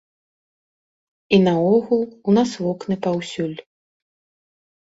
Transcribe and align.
І 1.37 1.39
наогул, 1.47 2.01
у 2.31 2.37
нас 2.39 2.57
вокны 2.65 2.95
паўсюль. 3.07 3.55